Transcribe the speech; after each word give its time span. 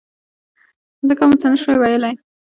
ځکه 1.07 1.23
مو 1.27 1.35
څه 1.41 1.47
نه 1.51 1.57
شول 1.61 1.77
ویلای. 1.79 2.13